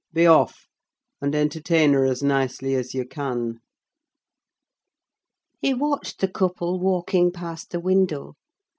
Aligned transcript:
Be 0.13 0.25
off, 0.25 0.65
and 1.21 1.35
entertain 1.35 1.93
her 1.93 2.05
as 2.05 2.23
nicely 2.23 2.73
as 2.73 2.95
you 2.95 3.05
can." 3.07 3.59
He 5.61 5.75
watched 5.75 6.21
the 6.21 6.27
couple 6.27 6.79
walking 6.79 7.31
past 7.31 7.69
the 7.69 7.79
window. 7.79 8.33